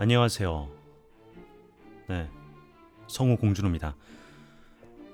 [0.00, 0.68] 안녕하세요.
[2.06, 2.30] 네,
[3.08, 3.96] 성우 공준호입니다.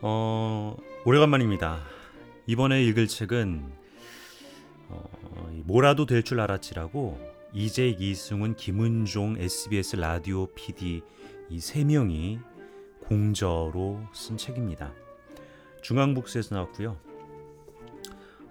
[0.03, 0.77] 어,
[1.07, 1.80] 오래간만입니다.
[2.46, 3.65] 이번에 읽을 책은
[4.91, 7.19] 어, 뭐라도 될 줄 알았지라고
[7.55, 11.01] 이재 이승훈, 김은종, SBS 라디오 PD
[11.48, 12.41] 이 세 명이
[13.09, 14.93] 공저로 쓴 책입니다.
[15.82, 16.98] 중앙북스에서 나왔고요.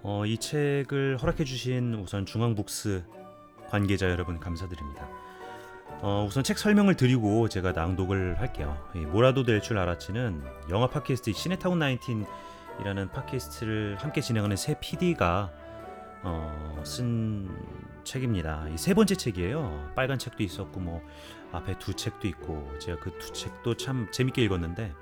[0.02, 3.04] 어, 이 책을 허락해 주신 우선 중앙북스
[3.68, 5.08] 관계자 여러분 감사드립니다.
[6.06, 8.76] 어, 우선 책 설명을 드리고 제가 낭독을 할게요.
[9.10, 15.50] 뭐라도 될 줄 알았지는 영화 팟캐스트 시네타운 19이라는 팟캐스트를 함께 진행하는 새 PD가
[16.22, 17.48] 어, 쓴
[18.04, 18.66] 책입니다.
[18.74, 19.92] 이세 번째 책이에요.
[19.94, 21.00] 빨간 책도 있었고 뭐
[21.52, 24.92] 앞에 두 책도 있고 제가 그 두 책도 참 재밌게 읽었는데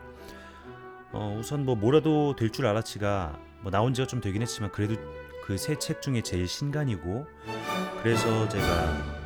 [1.11, 4.95] 어, 우선 뭐 뭐라도 될 줄 알았지가 뭐 나온 지가 좀 되긴 했지만 그래도
[5.45, 7.27] 그 세 책 중에 제일 신간이고
[8.05, 9.22] 그래서 제가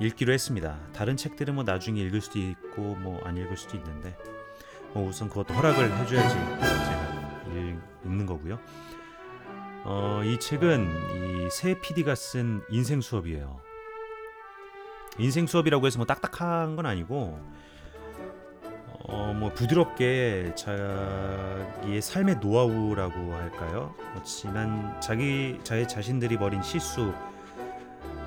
[0.00, 0.78] 읽기로 했습니다.
[0.94, 4.16] 다른 책들은 뭐 나중에 읽을 수도 있고 뭐 안 읽을 수도 있는데
[4.94, 7.40] 뭐 우선 그것도 허락을 해줘야지 제가
[8.04, 8.58] 읽는 거고요.
[9.84, 13.60] 어, 이 책은 이 새 PD가 쓴 인생 수업이에요.
[15.18, 17.38] 인생 수업이라고 해서 뭐 딱딱한 건 아니고
[19.02, 23.94] 어, 뭐 부드럽게 자기의 삶의 노하우라고 할까요?
[24.14, 27.12] 뭐 지난 자기 자의 자신들이 벌인 실수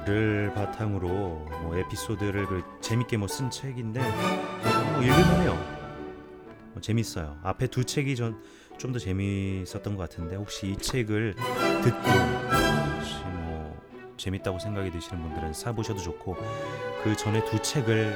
[0.06, 5.54] 를 바탕으로 뭐 에피소드를 그 재밌게 뭐 쓴 책인데 뭐 읽을만해요.
[6.74, 7.40] 뭐 재밌어요.
[7.42, 12.10] 앞에 두 책이 좀더 재밌었던 것 같은데 혹시 이 책을 듣고
[12.98, 13.82] 혹시 뭐
[14.18, 16.36] 재밌다고 생각이 드시는 분들은 사보셔도 좋고
[17.04, 18.14] 그 전에 두 책을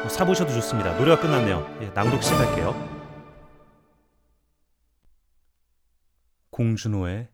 [0.00, 0.96] 뭐 사보셔도 좋습니다.
[0.98, 1.78] 노래가 끝났네요.
[1.80, 2.74] 예, 낭독 시작할게요.
[6.50, 7.28] 공준호의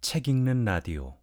[0.00, 1.19] 책 읽는 라디오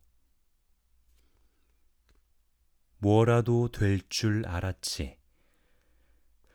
[3.00, 5.18] 뭐라도 될 줄 알았지.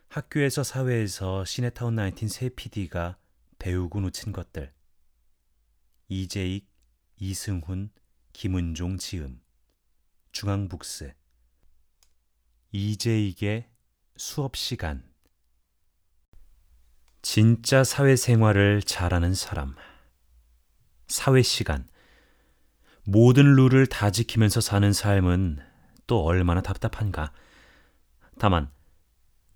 [0.09, 3.17] 학교에서 사회에서 시네타운 19 새 PD가
[3.59, 4.73] 배우고 놓친 것들.
[6.09, 6.69] 이재익,
[7.17, 7.91] 이승훈,
[8.33, 9.41] 김은종 지음.
[10.33, 11.15] 중앙북스.
[12.73, 13.69] 이재익의
[14.17, 15.09] 수업 시간.
[17.23, 19.77] 진짜 사회생활을 잘하는 사람.
[21.07, 21.89] 사회 시간.
[23.05, 25.72] 모든 룰을 다 지키면서 사는 삶은
[26.13, 27.33] 또 얼마나 답답한가.
[28.39, 28.69] 다만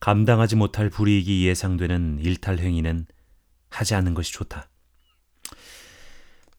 [0.01, 3.05] 감당하지 못할 불이익이 예상되는 일탈 행위는
[3.69, 4.67] 하지 않는 것이 좋다.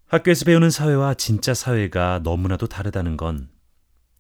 [0.06, 3.50] 학교에서 배우는 사회와 진짜 사회가 너무나도 다르다는 건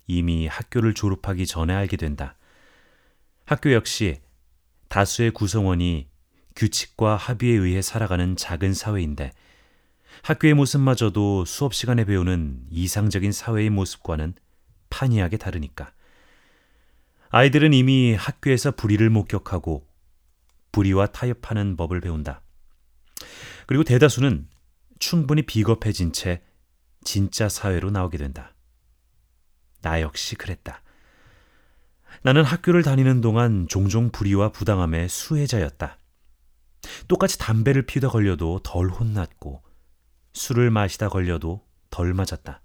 [0.07, 2.37] 이미 학교를 졸업하기 전에 알게 된다.
[3.45, 4.19] 학교 역시
[4.87, 6.07] 다수의 구성원이
[6.55, 9.31] 규칙과 합의에 의해 살아가는 작은 사회인데
[10.23, 14.33] 학교의 모습마저도 수업 시간에 배우는 이상적인 사회의 모습과는
[14.89, 15.91] 판이하게 다르니까.
[17.29, 19.87] 아이들은 이미 학교에서 불의를 목격하고
[20.71, 22.41] 불의와 타협하는 법을 배운다.
[23.65, 24.47] 그리고 대다수는
[24.99, 26.41] 충분히 비겁해진 채
[27.03, 28.53] 진짜 사회로 나오게 된다.
[29.81, 30.81] 나 역시 그랬다.
[32.23, 35.99] 나는 학교를 다니는 동안 종종 불의와 부당함의 수혜자였다.
[37.07, 39.61] 똑같이 담배를 피우다 걸려도 덜 혼났고
[40.33, 42.61] 술을 마시다 걸려도 덜 맞았다.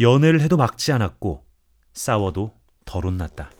[0.00, 1.44] 연애를 해도 막지 않았고
[1.92, 3.50] 싸워도 덜 혼났다.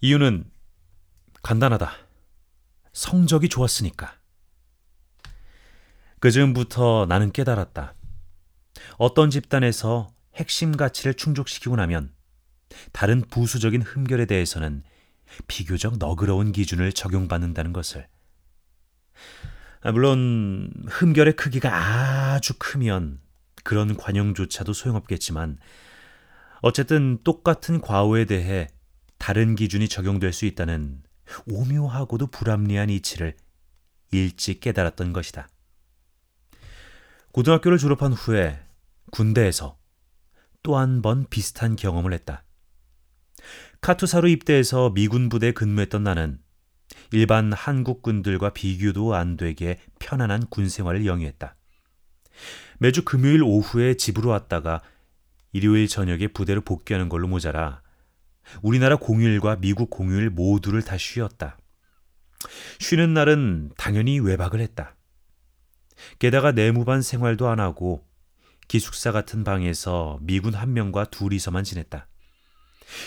[0.00, 0.50] 이유는
[1.42, 1.92] 간단하다.
[2.92, 4.14] 성적이 좋았으니까.
[6.18, 7.94] 그 즈음부터 나는 깨달았다.
[8.98, 12.12] 어떤 집단에서 핵심 가치를 충족시키고 나면
[12.92, 14.82] 다른 부수적인 흠결에 대해서는
[15.46, 18.08] 비교적 너그러운 기준을 적용받는다는 것을.
[19.92, 23.20] 물론 흠결의 크기가 아주 크면
[23.70, 25.56] 그런 관용조차도 소용없겠지만
[26.60, 28.66] 어쨌든 똑같은 과오에 대해
[29.16, 31.04] 다른 기준이 적용될 수 있다는
[31.46, 33.36] 오묘하고도 불합리한 이치를
[34.10, 35.46] 일찍 깨달았던 것이다.
[37.30, 38.58] 고등학교를 졸업한 후에
[39.12, 39.78] 군대에서
[40.64, 42.42] 또 한 번 비슷한 경험을 했다.
[43.82, 46.40] 카투사로 입대해서 미군 부대에 근무했던 나는
[47.12, 51.54] 일반 한국군들과 비교도 안 되게 편안한 군 생활을 영위했다.
[52.80, 54.80] 매주 금요일 오후에 집으로 왔다가
[55.52, 57.82] 일요일 저녁에 부대로 복귀하는 걸로 모자라
[58.62, 61.58] 우리나라 공휴일과 미국 공휴일 모두를 다 쉬었다.
[62.78, 64.96] 쉬는 날은 당연히 외박을 했다.
[66.18, 68.08] 게다가 내무반 생활도 안 하고
[68.66, 72.08] 기숙사 같은 방에서 미군 한 명과 둘이서만 지냈다.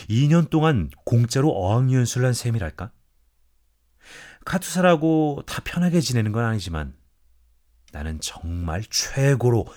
[0.07, 2.91] 2년 동안 공짜로 어학연수를 한 셈이랄까?
[4.45, 6.93] 카투사라고 다 편하게 지내는 건 아니지만
[7.93, 9.67] 나는 정말 최고로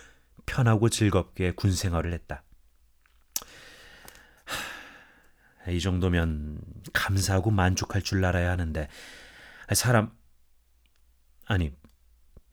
[0.47, 2.43] 편하고 즐겁게 군 생활을 했다.
[5.69, 6.59] 이 정도면
[6.95, 8.89] 감사하고 만족할 줄 알아야 하는데
[9.75, 10.17] 사람
[11.45, 11.75] 아니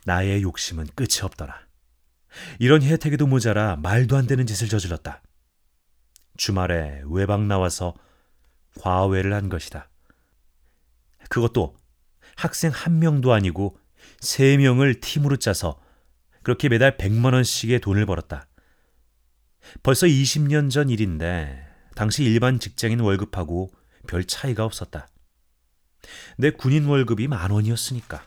[0.06, 1.66] 나의 욕심은 끝이 없더라.
[2.60, 5.22] 이런 혜택에도 모자라 말도 안 되는 짓을 저질렀다.
[6.36, 7.94] 주말에 외박 나와서
[8.82, 9.90] 과외를 한 것이다.
[11.30, 11.78] 그것도
[12.36, 13.78] 학생 한 명도 아니고
[14.24, 15.80] 세 명을 팀으로 짜서
[16.44, 18.48] 그렇게 매달 100만 원씩의 돈을 벌었다.
[19.84, 23.72] 벌써 20년 전 일인데 당시 일반 직장인 월급하고
[24.08, 25.10] 별 차이가 없었다.
[26.38, 28.26] 내 군인 월급이 만 원이었으니까.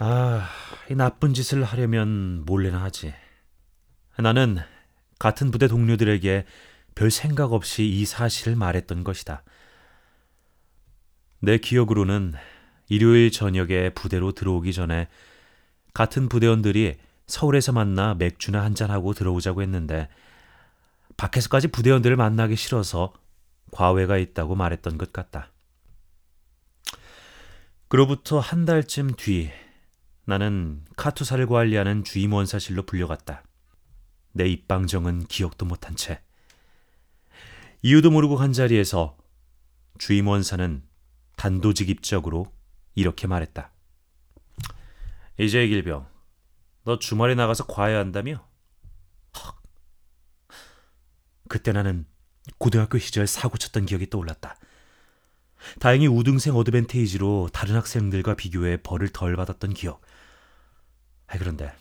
[0.00, 0.48] 아,
[0.90, 3.14] 이 나쁜 짓을 하려면 몰래나 하지.
[4.18, 4.58] 나는
[5.20, 6.44] 같은 부대 동료들에게
[6.96, 9.44] 별 생각 없이 이 사실을 말했던 것이다.
[11.44, 12.34] 내 기억으로는
[12.88, 15.08] 일요일 저녁에 부대로 들어오기 전에
[15.92, 16.94] 같은 부대원들이
[17.26, 20.08] 서울에서 만나 맥주나 한잔하고 들어오자고 했는데
[21.16, 23.12] 밖에서까지 부대원들을 만나기 싫어서
[23.72, 25.50] 과외가 있다고 말했던 것 같다.
[27.88, 29.50] 그로부터 한 달쯤 뒤
[30.24, 33.42] 나는 카투사를 관리하는 주임 원사실로 불려갔다.
[34.30, 36.22] 내 입방정은 기억도 못한 채
[37.82, 39.16] 이유도 모르고 간 자리에서
[39.98, 40.91] 주임 원사는
[41.42, 42.52] 단도직입적으로
[42.94, 43.72] 이렇게 말했다.
[45.38, 46.06] 이제 길병,
[46.84, 48.46] 너 주말에 나가서 과외한다며?
[49.36, 49.62] 헉.
[51.48, 52.06] 그때 나는
[52.58, 54.56] 고등학교 시절 사고 쳤던 기억이 떠올랐다.
[55.80, 60.00] 다행히 우등생 어드밴테이지로 다른 학생들과 비교해 벌을 덜 받았던 기억.
[61.26, 61.74] 아, 그런데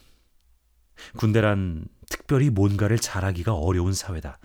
[1.18, 4.40] 군대란 특별히 뭔가를 잘하기가 어려운 사회다.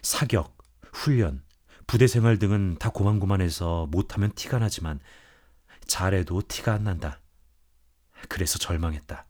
[0.00, 0.56] 사격,
[0.90, 1.42] 훈련,
[1.92, 4.98] 부대 생활 등은 다 고만고만해서 못하면 티가 나지만
[5.86, 7.20] 잘해도 티가 안 난다.
[8.30, 9.26] 그래서 절망했다.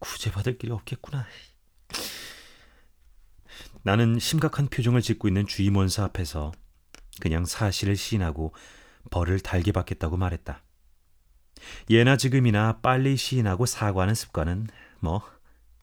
[0.00, 1.24] 구제받을 길이 없겠구나.
[3.84, 6.52] 나는 심각한 표정을 짓고 있는 주임원사 앞에서
[7.22, 8.54] 그냥 사실을 시인하고
[9.10, 10.62] 벌을 달게 받겠다고 말했다.
[11.88, 14.66] 예나 지금이나 빨리 시인하고 사과하는 습관은
[14.98, 15.22] 뭐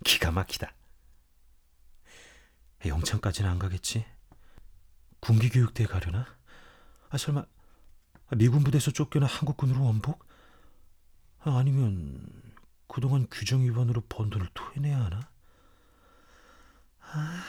[0.05, 0.71] 기가 막히다.
[2.85, 4.05] 영창까지는 안 가겠지?
[5.19, 6.25] 군기교육대에 가려나?
[7.09, 7.45] 아 설마
[8.35, 10.25] 미군 부대에서 쫓겨나 한국군으로 원복?
[11.39, 12.25] 아, 아니면
[12.87, 15.29] 그동안 규정 위반으로 번 돈을 토해내야 하나?
[16.99, 17.43] 아,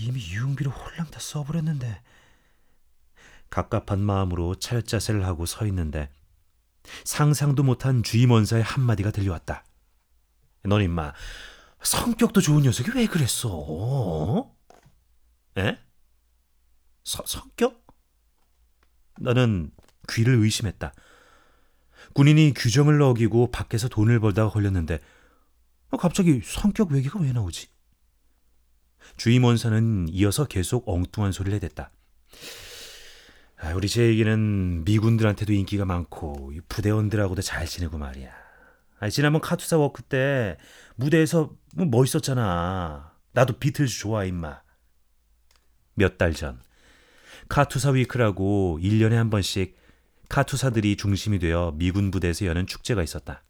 [0.00, 2.02] 이미 유흥비로 홀랑 다 써버렸는데
[3.48, 6.10] 갑갑한 마음으로 차렷자세를 하고 서 있는데
[7.04, 9.64] 상상도 못한 주임 원사의 한마디가 들려왔다.
[10.64, 11.12] 넌 임마
[11.82, 13.48] 성격도 좋은 녀석이 왜 그랬어?
[13.52, 14.56] 어?
[15.58, 15.78] 에?
[17.04, 17.84] 서, 성격?
[19.20, 19.70] 나는
[20.08, 20.92] 귀를 의심했다.
[22.14, 25.00] 군인이 규정을 어기고 밖에서 돈을 벌다가 걸렸는데
[25.90, 27.68] 어, 갑자기 성격 외기가 왜 나오지?
[29.16, 31.90] 주임원사는 이어서 계속 엉뚱한 소리를 해댔다.
[33.58, 38.32] 아, 우리 재익이는 미군들한테도 인기가 많고 부대원들하고도 잘 지내고 말이야.
[39.00, 40.56] 아, 지난번 카투사 week 때
[40.96, 43.12] 무대에서 뭐 멋있었잖아.
[43.32, 44.62] 나도 비틀즈 좋아 임마.
[45.94, 46.60] 몇 달 전
[47.52, 49.76] 카투사 week라고 1년에 한 번씩
[50.30, 53.44] 카투사들이 중심이 되어 미군 부대에서 여는 축제가 있었다.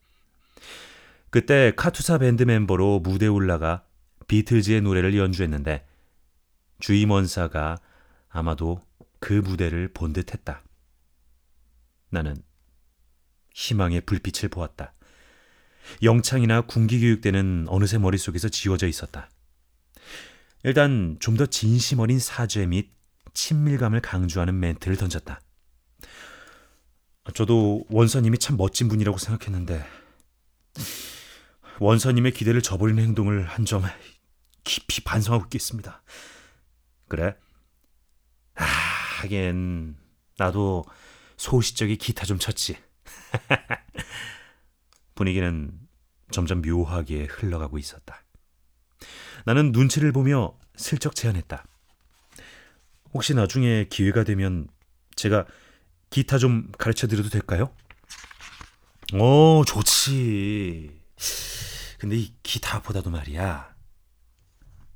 [1.31, 3.85] 그때 카투사 밴드 멤버로 무대에 올라가
[4.27, 5.87] 비틀즈의 노래를 연주했는데
[6.81, 7.79] 주임원사가
[8.29, 8.85] 아마도
[9.21, 10.65] 그 무대를 본 듯했다.
[12.11, 12.35] 나는
[13.55, 14.95] 희망의 불빛을 보았다.
[16.03, 19.31] 영창이나 군기교육대는 어느새 머릿속에서 지워져 있었다.
[20.65, 22.91] 일단 좀 더 진심 어린 사죄 및
[23.35, 25.41] 친밀감을 강조하는 멘트를 던졌다.
[27.35, 29.85] 저도 원서님이 참 멋진 분이라고 생각했는데
[31.79, 33.83] 원서님의 기대를 저버리는 행동을 한 점
[34.65, 36.03] 깊이 반성하고 있겠습니다.
[37.09, 37.37] 그래?
[38.55, 39.97] 아, 하긴
[40.39, 40.85] 나도
[41.37, 42.77] 소시적이 기타 좀 쳤지.
[45.15, 45.79] 분위기는
[46.31, 48.23] 점점 묘하게 흘러가고 있었다.
[49.45, 51.65] 나는 눈치를 보며 슬쩍 제안했다.
[53.15, 54.69] 혹시 나중에 기회가 되면
[55.17, 55.47] 제가
[56.11, 57.71] 기타 좀 가르쳐 드려도 될까요?
[59.15, 61.01] 오, 좋지.
[61.99, 63.73] 근데 이 기타보다도 말이야.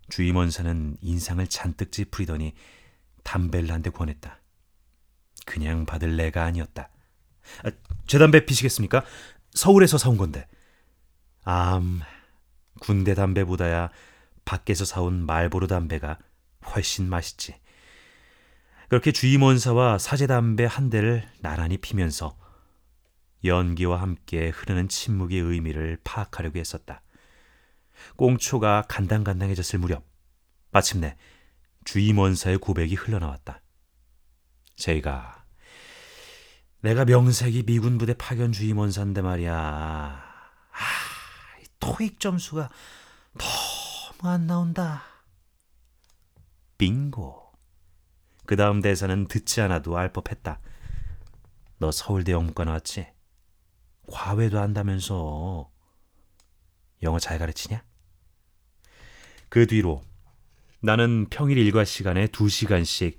[0.08, 2.54] 주임원사는 인상을 잔뜩 찌푸리더니
[3.22, 4.40] 담배를 한 대 권했다.
[5.44, 6.88] 그냥 받을 내가 아니었다.
[7.64, 7.70] 아,
[8.06, 9.04] 제 담배 피시겠습니까?
[9.52, 10.46] 서울에서 사온 건데.
[11.44, 12.00] 암,
[12.80, 13.90] 군대 담배보다야
[14.44, 16.18] 밖에서 사온 말보로 담배가
[16.74, 17.54] 훨씬 맛있지.
[18.88, 22.36] 그렇게 주임원사와 사제 담배 한 대를 나란히 피면서
[23.44, 27.02] 연기와 함께 흐르는 침묵의 의미를 파악하려고 했었다.
[28.16, 30.04] 꽁초가 간당간당해졌을 무렵
[30.70, 31.16] 마침내
[31.84, 33.60] 주임원사의 고백이 흘러나왔다.
[34.76, 35.44] 제가
[36.80, 39.52] 내가 명색이 미군 부대 파견 주임원사인데 말이야.
[39.52, 40.22] 아,
[41.80, 42.68] 토익 점수가
[43.34, 45.02] 너무 안 나온다.
[46.78, 47.45] 빙고.
[48.46, 50.60] 그 다음 대사는 듣지 않아도 알 법했다.
[51.78, 53.06] 너 서울대 영문과 나왔지?
[54.08, 55.70] 과외도 한다면서
[57.02, 57.82] 영어 잘 가르치냐?
[59.48, 60.02] 그 뒤로
[60.80, 63.18] 나는 평일 일과 시간에 두시간씩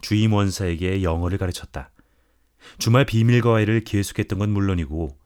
[0.00, 1.90] 주임 원사에게 영어를 가르쳤다.
[2.78, 5.18] 주말 비밀 과외를 계속했던 건 물론이고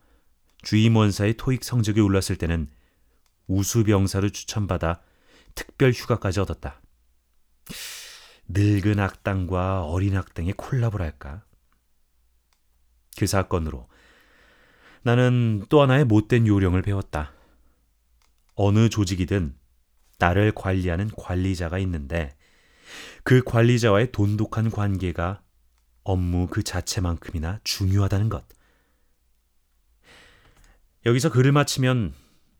[0.62, 2.70] 주임 원사의 토익 성적이 올랐을 때는
[3.46, 5.02] 우수 병사로 추천받아
[5.54, 6.80] 특별 휴가까지 얻었다.
[8.48, 11.44] 늙은 악당과 어린 악당의 콜라보랄까?
[13.16, 13.88] 그 사건으로
[15.02, 17.32] 나는 또 하나의 못된 요령을 배웠다.
[18.54, 19.54] 어느 조직이든
[20.18, 22.36] 나를 관리하는 관리자가 있는데
[23.22, 25.42] 그 관리자와의 돈독한 관계가
[26.02, 28.44] 업무 그 자체만큼이나 중요하다는 것.
[31.06, 32.14] 여기서 글을 마치면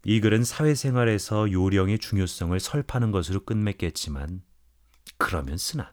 [0.04, 4.42] 이 글은 사회생활에서 요령의 중요성을 설파하는 것으로 끝맺겠지만
[5.16, 5.92] 그러면 쓰나.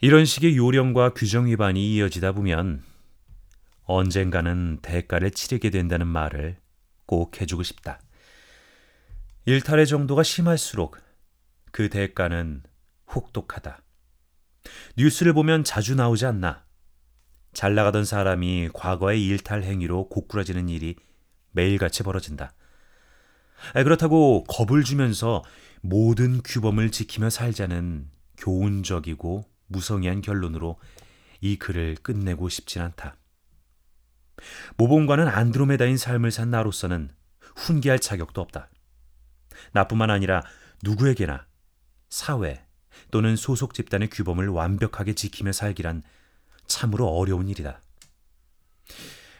[0.00, 2.82] 이런 식의 요령과 규정 위반이 이어지다 보면
[3.84, 6.58] 언젠가는 대가를 치르게 된다는 말을
[7.06, 8.00] 꼭 해주고 싶다.
[9.46, 10.98] 일탈의 정도가 심할수록
[11.70, 12.62] 그 대가는
[13.14, 13.82] 혹독하다.
[14.96, 16.64] 뉴스를 보면 자주 나오지 않나.
[17.52, 20.96] 잘 나가던 사람이 과거의 일탈 행위로 고꾸라지는 일이
[21.52, 22.52] 매일같이 벌어진다.
[23.72, 25.42] 그렇다고 겁을 주면서
[25.80, 30.78] 모든 규범을 지키며 살자는 교훈적이고 무성의한 결론으로
[31.40, 33.16] 이 글을 끝내고 싶진 않다.
[34.76, 37.10] 모범과는 안드로메다인 삶을 산 나로서는
[37.56, 38.68] 훈계할 자격도 없다.
[39.72, 40.42] 나뿐만 아니라
[40.82, 41.46] 누구에게나
[42.08, 42.64] 사회
[43.10, 46.02] 또는 소속 집단의 규범을 완벽하게 지키며 살기란
[46.66, 47.80] 참으로 어려운 일이다.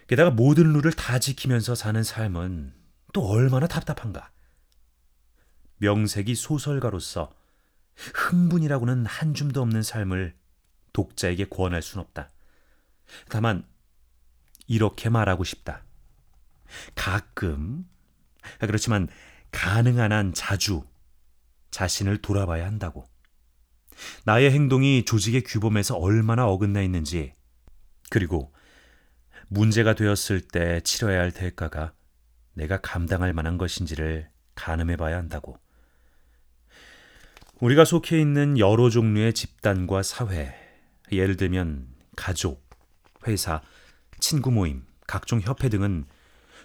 [0.06, 2.83] 게다가 모든 룰을 다 지키면서 사는 삶은
[3.14, 4.30] 또 얼마나 답답한가.
[5.78, 7.32] 명색이 소설가로서
[8.14, 10.36] 흥분이라고는 한 줌도 없는 삶을
[10.92, 12.32] 독자에게 권할 순 없다.
[13.28, 13.64] 다만
[14.66, 15.84] 이렇게 말하고 싶다.
[16.96, 17.88] 가끔
[18.58, 19.08] 그렇지만
[19.52, 20.84] 가능한 한 자주
[21.70, 23.06] 자신을 돌아봐야 한다고.
[24.24, 27.32] 나의 행동이 조직의 규범에서 얼마나 어긋나 있는지,
[28.10, 28.52] 그리고
[29.46, 31.94] 문제가 되었을 때 치러야 할 대가가
[32.54, 35.58] 내가 감당할 만한 것인지를 가늠해 봐야 한다고.
[37.60, 40.54] 우리가 속해 있는 여러 종류의 집단과 사회,
[41.12, 42.68] 예를 들면 가족,
[43.26, 43.62] 회사,
[44.18, 46.06] 친구 모임, 각종 협회 등은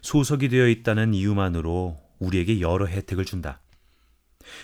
[0.02, 3.62] 소속이 되어 있다는 이유만으로 우리에게 여러 혜택을 준다.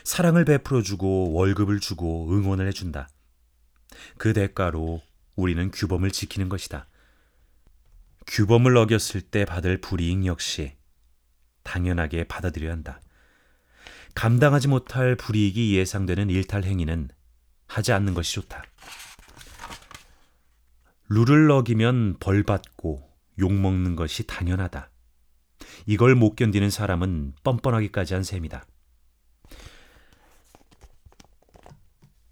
[0.04, 3.10] 사랑을 베풀어 주고 월급을 주고 응원을 해준다.
[4.18, 5.02] 그 대가로
[5.36, 6.88] 우리는 규범을 지키는 것이다.
[8.28, 10.74] 규범을 어겼을 때 받을 불이익 역시
[11.66, 13.02] 당연하게 받아들여야 한다.
[14.14, 17.10] 감당하지 못할 불이익이 예상되는 일탈 행위는
[17.68, 18.64] 하지 않는 것이 좋다.
[21.10, 24.90] 룰을 어기면 벌 받고 욕 먹는 것이 당연하다.
[25.86, 28.66] 이걸 못 견디는 사람은 뻔뻔하기까지 한 셈이다.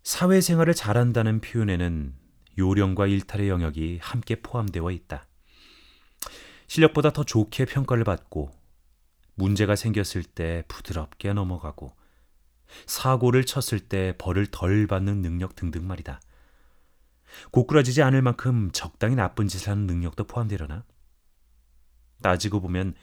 [0.03, 2.15] 사회생활을 잘한다는 표현에는
[2.57, 5.27] 요령과 일탈의 영역이 함께 포함되어 있다.
[6.67, 8.62] 실력보다 더 좋게 평가를 받고
[9.35, 11.95] 문제가 생겼을 때 부드럽게 넘어가고
[12.85, 16.19] 사고를 쳤을 때 벌을 덜 받는 능력 등등 말이다.
[17.51, 20.83] 고꾸라지지 않을 만큼 적당히 나쁜 짓을 하는 능력도 포함되려나?
[22.21, 22.95] 따지고 보면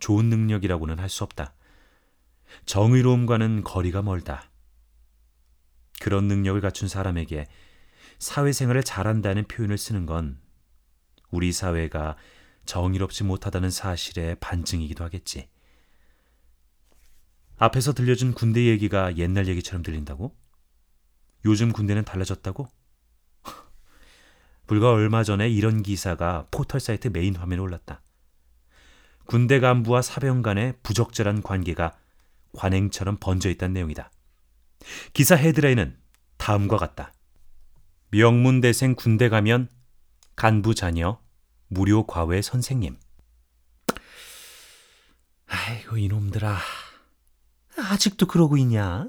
[0.00, 1.54] 좋은 능력이라고는 할 수 없다.
[2.66, 4.50] 정의로움과는 거리가 멀다.
[6.00, 7.46] 그런 능력을 갖춘 사람에게
[8.18, 10.40] 사회생활을 잘한다는 표현을 쓰는 건
[11.30, 12.16] 우리 사회가
[12.64, 15.48] 정의롭지 못하다는 사실의 반증이기도 하겠지.
[17.58, 20.34] 앞에서 들려준 군대 얘기가 옛날 얘기처럼 들린다고?
[21.44, 22.68] 요즘 군대는 달라졌다고?
[24.66, 28.00] 불과 얼마 전에 이런 기사가 포털 사이트 메인 화면에 올랐다.
[29.26, 31.98] 군대 간부와 사병 간의 부적절한 관계가
[32.52, 34.10] 관행처럼 번져 있다는 내용이다.
[35.12, 35.98] 기사 헤드라인은
[36.38, 37.12] 다음과 같다.
[38.10, 39.68] 명문대생 군대 가면
[40.36, 41.20] 간부 자녀
[41.66, 42.96] 무료 과외 선생님.
[45.46, 46.58] 아이고 이놈들아.
[47.78, 49.08] 아직도 그러고 있냐?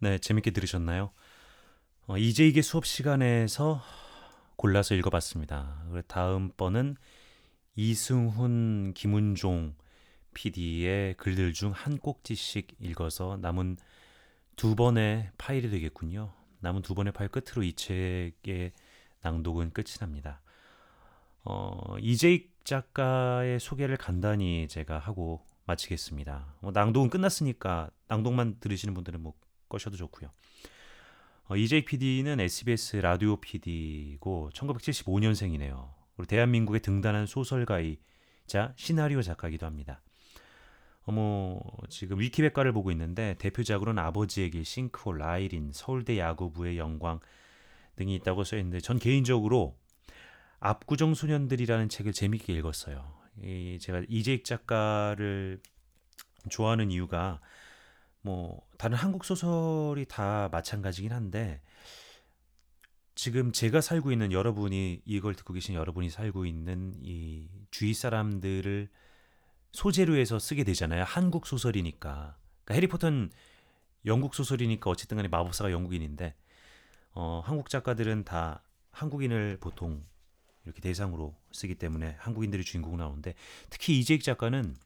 [0.00, 1.10] 네, 재밌게 들으셨나요?
[2.06, 3.82] 어, 이제 이게 수업 시간에서
[4.56, 5.84] 골라서 읽어봤습니다.
[6.06, 6.96] 다음 번은
[7.76, 9.74] 이승훈, 김은종
[10.34, 13.76] PD의 글들 중 한 꼭지씩 읽어서 남은
[14.56, 16.32] 두 번의 파일이 되겠군요.
[16.60, 18.72] 남은 두 번의 파일 끝으로 이 책의
[19.22, 20.40] 낭독은 끝이 납니다.
[21.44, 26.56] 어, 이재익 작가의 소개를 간단히 제가 하고 마치겠습니다.
[26.60, 29.34] 뭐 낭독은 끝났으니까 낭독만 들으시는 분들은 뭐
[29.68, 30.30] 꺼셔도 좋고요.
[31.44, 35.90] 어, 이재익 PD는 SBS 라디오 PD고 1975년생이네요.
[36.16, 40.02] 그리고 대한민국의 등단한 소설가이자 시나리오 작가이기도 합니다.
[41.08, 47.18] 어머 지금 위키백과를 보고 있는데 대표작으로는 아버지의 길, 싱크홀, 라이린, 서울대 야구부의 영광
[47.96, 49.78] 등이 있다고 써 있는데 전 개인적으로
[50.60, 53.10] 압구정 소년들이라는 책을 재밌게 읽었어요.
[53.42, 55.62] 이 제가 이재익 작가를
[56.50, 57.40] 좋아하는 이유가
[58.20, 61.62] 뭐 다른 한국 소설이 다 마찬가지긴 한데
[63.14, 68.90] 지금 제가 살고 있는 여러분이 이걸 듣고 계신 여러분이 살고 있는 이 주위 사람들을
[69.72, 71.04] 소재로 해서 쓰게 되잖아요.
[71.04, 72.36] 한국 소설이니까.
[72.64, 73.30] 그러니까 해리포터는
[74.06, 76.34] 영국 소설이니까 어쨌든 간에 마법사가 영국인인데
[77.12, 80.04] 어, 한국 작가들은 다 한국인을 보통
[80.64, 83.34] 이렇게 대상으로 쓰기 때문에 한국인들이 주인공 나오는데
[83.70, 84.76] 특히 이재익 작가는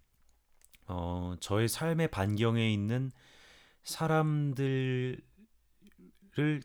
[0.87, 3.11] 어, 저의 삶의 반경에 있는
[3.85, 5.21] 사람들을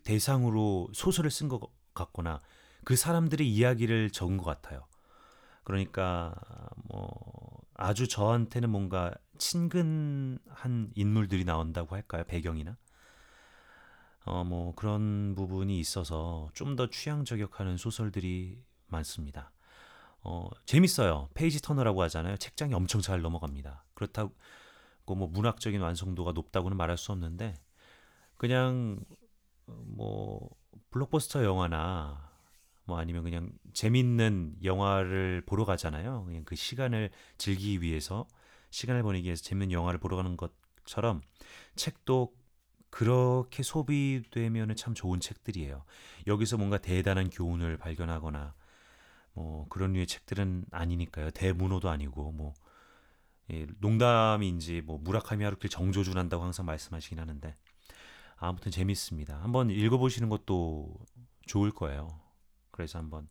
[0.03, 1.61] 대상으로 소설을 쓴 것
[1.93, 2.41] 같거나
[2.83, 4.85] 그 사람들의 이야기를 적은 것 같아요.
[5.63, 6.33] 그러니까
[6.87, 7.46] 뭐
[7.77, 12.23] 아주 저한테는 뭔가 친근한 인물들이 나온다고 할까요?
[12.27, 12.77] 배경이나
[14.25, 19.51] 어 뭐 그런 부분이 있어서 좀 더 취향 저격하는 소설들이 많습니다.
[20.21, 21.29] 어 재밌어요.
[21.33, 22.37] 페이지 터너라고 하잖아요.
[22.37, 23.85] 책장이 엄청 잘 넘어갑니다.
[23.95, 24.35] 그렇다고
[25.07, 27.55] 뭐 문학적인 완성도가 높다고는 말할 수 없는데
[28.37, 28.99] 그냥
[29.67, 30.49] 뭐
[30.91, 32.26] 블록버스터 영화나
[32.87, 36.23] 뭐 아니면 그냥 재밌는 영화를 보러 가잖아요.
[36.25, 38.25] 그냥 그 시간을 즐기기 위해서
[38.71, 41.21] 시간을 보내기 위해서 재밌는 영화를 보러 가는 것처럼
[41.75, 42.33] 책도
[42.89, 45.83] 그렇게 소비되면 참 좋은 책들이에요.
[46.27, 48.55] 여기서 뭔가 대단한 교훈을 발견하거나
[49.33, 51.31] 뭐 그런 류의 책들은 아니니까요.
[51.31, 52.53] 대문호도 아니고 뭐
[53.51, 57.53] 예, 농담인지 뭐 무라카미 하루키 정조준 한다고 항상 말씀하시긴 하는데
[58.37, 59.41] 아무튼 재밌습니다.
[59.43, 60.95] 한번 읽어보시는 것도
[61.45, 62.26] 좋을 거예요.
[62.77, 63.27] 그래서 한번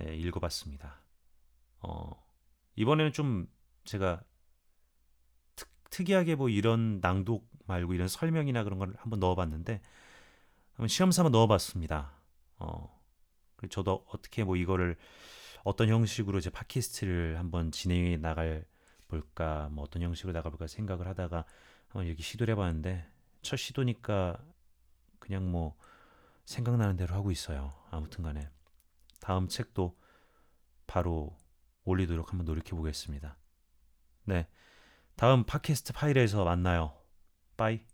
[0.00, 1.00] 예, 읽어봤습니다.
[1.78, 2.22] 어,
[2.74, 3.48] 이번에는 좀
[3.84, 4.22] 제가
[5.54, 9.80] 특, 특이하게 뭐 이런 낭독 말고 이런 설명이나 그런 걸 한번 넣어봤는데
[10.72, 12.12] 한번 시험 삼아 넣어봤습니다.
[12.58, 13.00] 어,
[13.70, 14.96] 저도 어떻게 뭐 이거를
[15.62, 18.64] 어떤 형식으로 제 팟캐스트를 한번 진행해 나갈
[19.06, 21.44] 볼까 뭐 어떤 형식으로 나가볼까 생각을 하다가
[21.88, 23.06] 한번 여기 시도를 해봤는데
[23.42, 24.36] 첫 시도니까
[25.20, 25.76] 그냥 뭐
[26.44, 27.72] 생각나는 대로 하고 있어요.
[27.90, 28.48] 아무튼 간에
[29.20, 29.98] 다음 책도
[30.86, 31.36] 바로
[31.84, 33.36] 올리도록 한번 노력해 보겠습니다.
[34.24, 34.48] 네,
[35.16, 36.96] 다음 팟캐스트 파일에서 만나요.
[37.56, 37.84] 빠이.